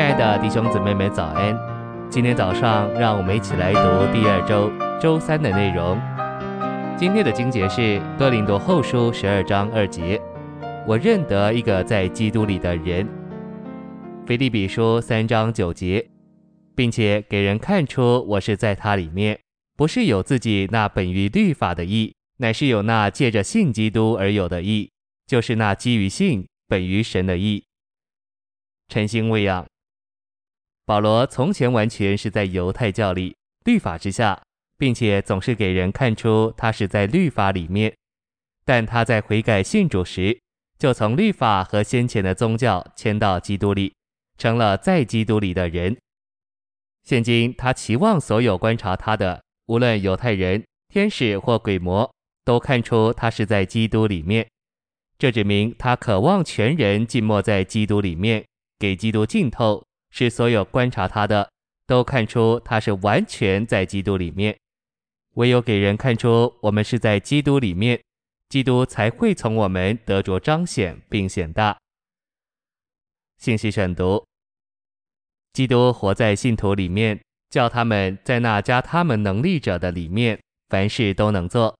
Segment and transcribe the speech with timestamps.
[0.00, 1.54] 亲爱的弟兄姊妹们，早安！
[2.08, 3.78] 今天早上，让我们一起来读
[4.14, 6.00] 第二周周三的内容。
[6.98, 10.18] 今天的经节是《哥林多后书》十二章二节。
[10.86, 13.06] 我认得一个在基督里的人，
[14.26, 16.08] 《腓立比书》三章九节，
[16.74, 19.38] 并且给人看出我是在他里面，
[19.76, 24.90] 不是有自己那本于律法的义，乃是有那借着信基督而有的义，
[25.26, 27.64] 就是那基于信、本于神的义。
[28.88, 29.69] 晨星喂养。
[30.90, 34.42] 保罗从前完全是在犹太教里律法之下，
[34.76, 37.94] 并且总是给人看出他是在律法里面。
[38.64, 40.36] 但他在悔改信主时，
[40.80, 43.94] 就从律法和先前的宗教迁到基督里，
[44.36, 45.96] 成了在基督里的人。
[47.04, 52.12] 现今他期望所有观察他的，无论犹太人、天使或鬼魔，
[52.44, 54.44] 都看出他是在基督里面。
[55.16, 58.44] 这指明他渴望全人浸没在基督里面，
[58.76, 59.84] 给基督浸透。
[60.10, 61.50] 使所有观察他的
[61.86, 64.56] 都看出他是完全在基督里面。
[65.34, 68.00] 唯有给人看出我们是在基督里面，
[68.48, 71.78] 基督才会从我们得着彰显并显大。
[73.38, 74.26] 信息选读：
[75.52, 80.38] 基督活在信徒里面，叫他们在那加他们能力者的里面，
[80.68, 81.76] 凡事都能做。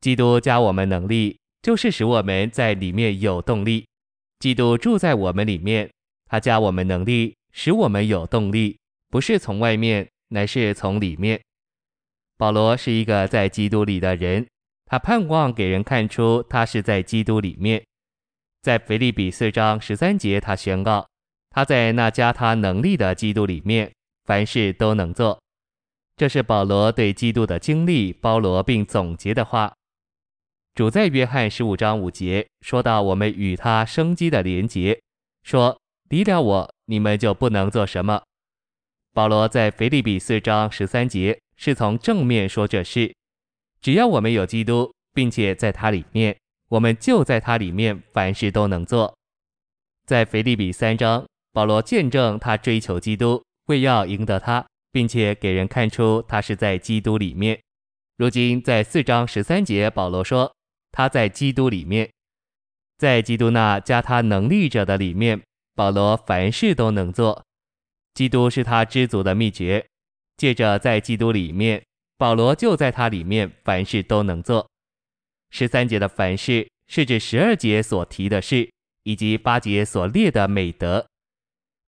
[0.00, 3.86] 基督加我们能力，就是使我们在里面有动力。
[4.40, 5.90] 基督住在我们里面。
[6.26, 8.78] 他加我们能力，使我们有动力，
[9.10, 11.40] 不是从外面，乃是从里面。
[12.36, 14.46] 保罗是一个在基督里的人，
[14.86, 17.80] 他盼望给人看出他是在基督里面。
[18.62, 21.06] 在腓立比四章十三节，他宣告
[21.50, 23.92] 他在那加他能力的基督里面，
[24.24, 25.40] 凡事都能做。
[26.16, 29.72] 这是保罗对基督的经历包罗并总结的话。
[30.74, 35.00] 主在约翰十五章五节说到我们与他生机的连结，
[35.44, 35.78] 说。
[36.08, 38.22] 离了我，你们就不能做什么。
[39.12, 43.14] 保罗在腓立比四章十三节是从正面说这事。
[43.80, 46.36] 只要我们有基督，并且在他里面，
[46.68, 49.16] 我们就在他里面，凡事都能做。
[50.06, 57.60] 在腓立比三章，保罗见证他追求基督，为要赢得他，并且给人看出他是在基督里面。
[58.16, 60.54] 如今在四章十三节，保罗说
[60.92, 62.10] 他在基督里面，
[62.98, 65.40] 在基督那加他能力者的里面。
[65.74, 67.44] 保罗凡事都能做，
[68.14, 69.84] 基督是他知足的秘诀。
[70.36, 71.84] 借着在基督里面，
[72.16, 74.68] 保罗就在他里面，凡事都能做。
[75.50, 78.68] 十三节的凡事是指十二节所提的事，
[79.04, 81.06] 以及八节所列的美德。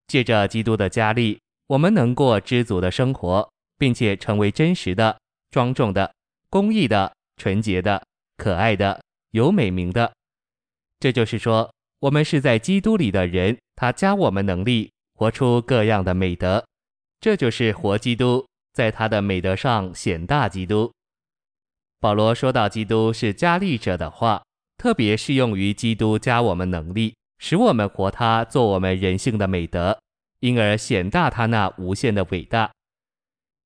[0.07, 5.19] 借着基督的加力，我们能过知足的生活，并且成为真实的、
[5.51, 6.15] 庄重的、
[6.49, 8.05] 公义的、纯洁的、
[8.37, 9.03] 可爱的、
[9.33, 10.13] 有美名的。
[11.01, 13.57] 这就是说，我们是在基督里的人。
[13.77, 16.67] 他加我们能力，活出各样的美德，
[17.21, 20.91] 这就是活基督，在他的美德上显大基督。
[22.01, 24.43] 保罗说到基督是加力者的话，
[24.79, 29.99] 特别适用于基督加我们能力，使我们活他做我们人性的美德，
[30.41, 32.71] 因而显大他那无限的伟大。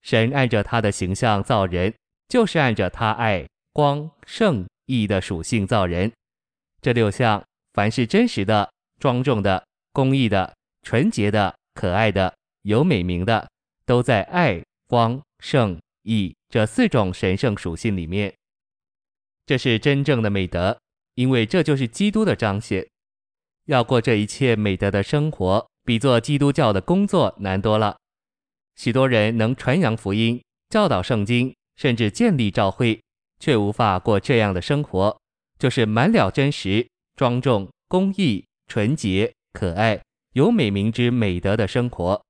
[0.02, 1.94] 神按着他的形象造人，
[2.28, 6.10] 就是按着他爱、光、圣、义的属性造人。
[6.80, 7.44] 这六项，
[7.74, 9.62] 凡是真实的、庄重的。
[9.92, 13.50] 公义的、纯洁的、可爱的、有美名的，
[13.84, 18.32] 都在爱、光、圣、义这四种神圣属性里面。
[19.46, 20.78] 这是真正的美德，
[21.14, 22.86] 因为这就是基督的彰显。
[23.66, 27.96] 要过这一切美德的生活，比做基督教的工作难多了。
[28.76, 33.00] 许多人能传扬福音、教导圣经，甚至建立教会，
[33.38, 35.20] 却无法过这样的生活，
[35.58, 39.32] 就是满了真实、庄重、公义、纯洁。
[39.52, 40.00] 可爱、
[40.32, 42.22] 有美名之美德的生活，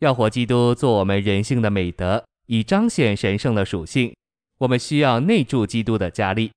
[0.00, 4.12] 要活基督做我们人性的美德，以彰显神圣的属性。
[4.58, 6.50] 我们需要内住基督的加力。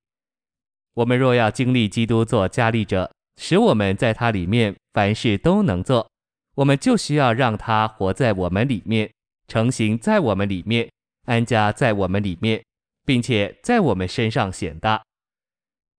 [0.95, 6.09] 我们若要经历基督做加力者，使我们在他里面凡事都能做，
[6.55, 9.11] 我们就需要让他活在我们里面，
[9.47, 10.89] 成型在我们里面，
[11.27, 12.63] 安家在我们里面，
[13.05, 15.03] 并且在我们身上显大。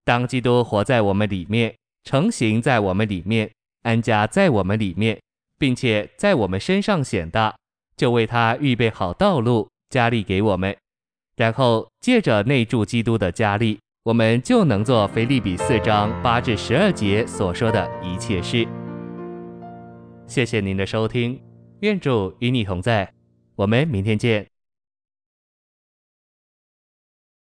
[0.05, 1.73] 当基督活在我们里面。
[2.05, 3.51] 成形在我们里面，
[3.83, 5.21] 安家在我们里面，
[5.59, 7.55] 并且在我们身上显大，
[7.97, 10.77] 就为他预备好道路，加力给我们。
[11.37, 18.67] 然后借着内住基督的加力，我们就能做腓利比四章八至十二节所说的一切事。
[20.27, 21.41] 谢谢您的收听，
[21.81, 23.13] 愿主与你同在，
[23.57, 24.52] 我们明天见。